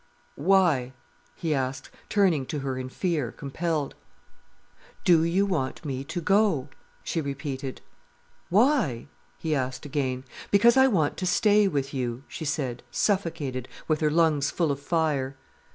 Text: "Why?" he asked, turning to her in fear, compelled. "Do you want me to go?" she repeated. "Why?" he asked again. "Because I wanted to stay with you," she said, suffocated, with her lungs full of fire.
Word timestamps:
"Why?" 0.33 0.93
he 1.35 1.53
asked, 1.53 1.91
turning 2.09 2.47
to 2.47 2.61
her 2.61 2.75
in 2.75 2.89
fear, 2.89 3.31
compelled. 3.31 3.93
"Do 5.03 5.23
you 5.23 5.45
want 5.45 5.85
me 5.85 6.03
to 6.05 6.19
go?" 6.19 6.69
she 7.03 7.21
repeated. 7.21 7.81
"Why?" 8.49 9.05
he 9.37 9.53
asked 9.53 9.85
again. 9.85 10.23
"Because 10.49 10.75
I 10.75 10.87
wanted 10.87 11.17
to 11.17 11.27
stay 11.27 11.67
with 11.67 11.93
you," 11.93 12.23
she 12.27 12.45
said, 12.45 12.81
suffocated, 12.89 13.67
with 13.87 13.99
her 14.01 14.09
lungs 14.09 14.49
full 14.49 14.71
of 14.71 14.79
fire. 14.79 15.35